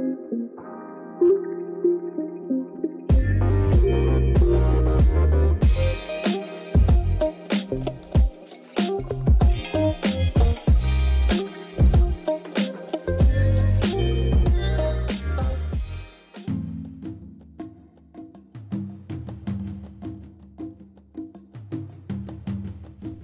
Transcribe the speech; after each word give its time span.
Thank 0.00 0.30
you. 7.88 7.99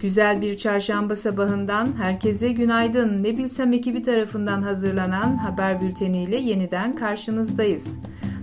Güzel 0.01 0.43
bir 0.43 0.57
çarşamba 0.57 1.17
sabahından 1.17 1.97
herkese 1.97 2.53
günaydın. 2.53 3.23
Ne 3.23 3.37
bilsem 3.37 3.73
ekibi 3.73 4.03
tarafından 4.03 4.63
hazırlanan 4.63 5.37
haber 5.37 5.81
bülteniyle 5.81 6.37
yeniden 6.37 6.97
karşınızdayız. 6.97 7.99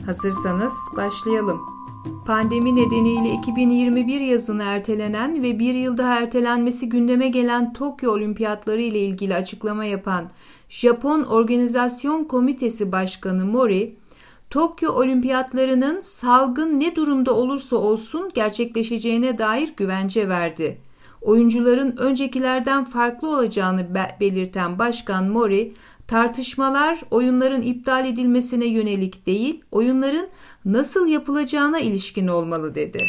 Hazırsanız 0.05 0.73
başlayalım. 0.97 1.61
Pandemi 2.25 2.75
nedeniyle 2.75 3.33
2021 3.33 4.19
yazını 4.19 4.63
ertelenen 4.63 5.43
ve 5.43 5.59
bir 5.59 5.73
yıl 5.73 5.97
daha 5.97 6.19
ertelenmesi 6.19 6.89
gündeme 6.89 7.27
gelen 7.27 7.73
Tokyo 7.73 8.11
Olimpiyatları 8.11 8.81
ile 8.81 8.99
ilgili 8.99 9.35
açıklama 9.35 9.85
yapan 9.85 10.29
Japon 10.69 11.23
Organizasyon 11.23 12.23
Komitesi 12.23 12.91
Başkanı 12.91 13.45
Mori, 13.45 13.95
Tokyo 14.49 14.91
Olimpiyatlarının 14.91 16.01
salgın 16.01 16.79
ne 16.79 16.95
durumda 16.95 17.35
olursa 17.35 17.75
olsun 17.75 18.31
gerçekleşeceğine 18.33 19.37
dair 19.37 19.73
güvence 19.77 20.29
verdi 20.29 20.77
oyuncuların 21.23 21.97
öncekilerden 21.97 22.85
farklı 22.85 23.29
olacağını 23.29 23.95
belirten 24.19 24.79
Başkan 24.79 25.29
Mori, 25.29 25.73
tartışmalar 26.07 27.01
oyunların 27.11 27.61
iptal 27.61 28.07
edilmesine 28.07 28.65
yönelik 28.65 29.25
değil, 29.25 29.61
oyunların 29.71 30.27
nasıl 30.65 31.07
yapılacağına 31.07 31.79
ilişkin 31.79 32.27
olmalı 32.27 32.75
dedi. 32.75 33.03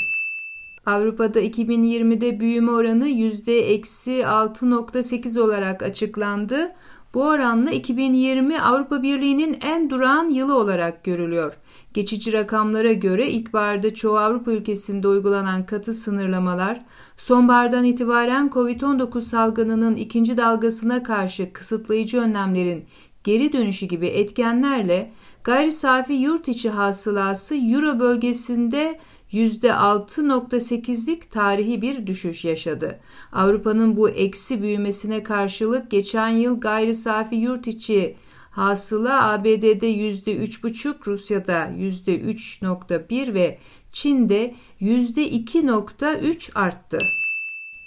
Avrupa'da 0.87 1.41
2020'de 1.41 2.41
büyüme 2.41 2.71
oranı 2.71 3.09
%-6.8 3.09 5.41
olarak 5.41 5.83
açıklandı. 5.83 6.73
Bu 7.15 7.23
oranla 7.23 7.71
2020 7.71 8.61
Avrupa 8.61 9.03
Birliği'nin 9.03 9.59
en 9.61 9.91
durağan 9.91 10.29
yılı 10.29 10.59
olarak 10.59 11.05
görülüyor. 11.05 11.59
Geçici 11.95 12.33
rakamlara 12.33 12.93
göre 12.93 13.31
ilkbaharda 13.31 13.95
çoğu 13.95 14.19
Avrupa 14.19 14.53
ülkesinde 14.53 15.09
uygulanan 15.09 15.67
katı 15.67 15.93
sınırlamalar, 15.93 16.83
sonbahardan 17.17 17.85
itibaren 17.85 18.49
COVID-19 18.49 19.21
salgınının 19.21 19.97
ikinci 19.97 20.37
dalgasına 20.37 21.03
karşı 21.03 21.53
kısıtlayıcı 21.53 22.21
önlemlerin 22.21 22.85
geri 23.25 23.53
dönüşü 23.53 23.87
gibi 23.87 24.07
etkenlerle 24.07 25.13
gayri 25.45 25.73
safi 25.73 26.13
yurt 26.13 26.49
içi 26.49 26.71
hasılası 26.71 27.55
Euro 27.55 28.01
bölgesinde 28.01 28.99
%6.8'lik 29.35 31.31
tarihi 31.31 31.83
bir 31.83 32.07
düşüş 32.07 32.45
yaşadı. 32.45 33.01
Avrupa'nın 33.33 33.97
bu 33.97 34.09
eksi 34.09 34.63
büyümesine 34.63 35.23
karşılık 35.23 35.91
geçen 35.91 36.29
yıl 36.29 36.61
gayri 36.61 36.95
safi 36.95 37.37
yurt 37.37 37.67
içi 37.67 38.17
hasıla 38.51 39.33
ABD'de 39.33 39.95
%3.5, 39.95 41.07
Rusya'da 41.07 41.67
%3.1 41.67 43.35
ve 43.35 43.59
Çin'de 43.93 44.55
%2.3 44.81 46.53
arttı. 46.55 46.99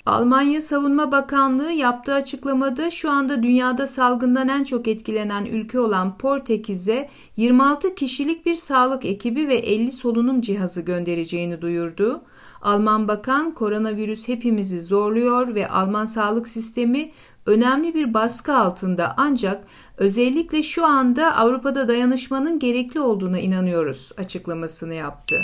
Almanya 0.07 0.61
Savunma 0.61 1.11
Bakanlığı 1.11 1.71
yaptığı 1.71 2.13
açıklamada 2.13 2.91
şu 2.91 3.11
anda 3.11 3.43
dünyada 3.43 3.87
salgından 3.87 4.47
en 4.47 4.63
çok 4.63 4.87
etkilenen 4.87 5.45
ülke 5.45 5.79
olan 5.79 6.17
Portekiz'e 6.17 7.09
26 7.37 7.95
kişilik 7.95 8.45
bir 8.45 8.55
sağlık 8.55 9.05
ekibi 9.05 9.47
ve 9.47 9.55
50 9.55 9.91
solunum 9.91 10.41
cihazı 10.41 10.81
göndereceğini 10.81 11.61
duyurdu. 11.61 12.21
Alman 12.61 13.07
bakan 13.07 13.51
koronavirüs 13.51 14.27
hepimizi 14.27 14.81
zorluyor 14.81 15.55
ve 15.55 15.69
Alman 15.69 16.05
sağlık 16.05 16.47
sistemi 16.47 17.11
önemli 17.45 17.93
bir 17.93 18.13
baskı 18.13 18.55
altında 18.55 19.13
ancak 19.17 19.63
özellikle 19.97 20.63
şu 20.63 20.85
anda 20.85 21.35
Avrupa'da 21.35 21.87
dayanışmanın 21.87 22.59
gerekli 22.59 22.99
olduğuna 22.99 23.39
inanıyoruz 23.39 24.11
açıklamasını 24.17 24.93
yaptı. 24.93 25.35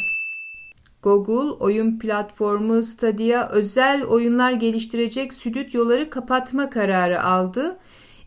Google 1.04 1.52
oyun 1.52 2.00
platformu 2.00 2.84
Stadia 2.84 3.50
özel 3.50 4.04
oyunlar 4.04 4.52
geliştirecek 4.52 5.34
stüdyoları 5.34 6.10
kapatma 6.10 6.70
kararı 6.70 7.24
aldı. 7.24 7.78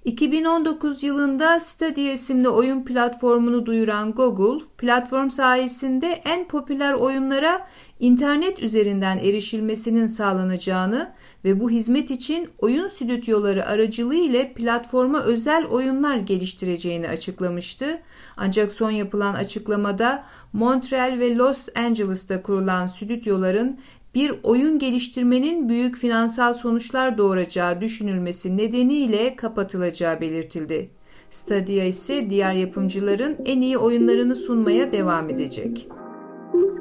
2019 0.07 1.03
yılında 1.03 1.61
Stadia 1.61 2.13
isimli 2.13 2.49
oyun 2.49 2.85
platformunu 2.85 3.67
duyuran 3.67 4.13
Google, 4.13 4.65
platform 4.79 5.29
sayesinde 5.29 6.23
en 6.25 6.49
popüler 6.49 6.93
oyunlara 6.93 7.67
internet 8.01 8.63
üzerinden 8.63 9.19
erişilmesinin 9.19 10.07
sağlanacağını 10.07 11.13
ve 11.45 11.61
bu 11.61 11.71
hizmet 11.71 12.11
için 12.11 12.49
oyun 12.59 12.89
stüdyoları 12.89 13.67
aracılığı 13.67 14.15
ile 14.15 14.53
platforma 14.53 15.23
özel 15.23 15.67
oyunlar 15.67 16.17
geliştireceğini 16.17 17.09
açıklamıştı. 17.09 17.99
Ancak 18.37 18.73
son 18.73 18.91
yapılan 18.91 19.35
açıklamada 19.35 20.25
Montreal 20.53 21.19
ve 21.19 21.35
Los 21.35 21.69
Angeles'ta 21.77 22.43
kurulan 22.43 22.87
stüdyoların 22.87 23.81
bir 24.17 24.33
oyun 24.43 24.79
geliştirmenin 24.79 25.69
büyük 25.69 25.97
finansal 25.97 26.55
sonuçlar 26.55 27.19
doğuracağı 27.19 27.81
düşünülmesi 27.81 28.57
nedeniyle 28.57 29.37
kapatılacağı 29.37 30.21
belirtildi. 30.21 30.91
Stadia 31.31 31.85
ise 31.85 32.31
diğer 32.31 32.53
yapımcıların 32.53 33.37
en 33.45 33.61
iyi 33.61 33.79
oyunlarını 33.79 34.37
sunmaya 34.37 34.93
devam 34.93 35.31
edecek. 35.31 35.89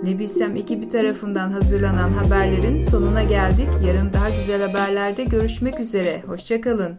Ne 0.03 0.19
bilsem 0.19 0.55
ekibi 0.55 0.87
tarafından 0.87 1.49
hazırlanan 1.49 2.09
haberlerin 2.09 2.79
sonuna 2.79 3.23
geldik. 3.23 3.67
Yarın 3.87 4.13
daha 4.13 4.29
güzel 4.29 4.61
haberlerde 4.61 5.23
görüşmek 5.23 5.79
üzere. 5.79 6.23
Hoşçakalın. 6.27 6.93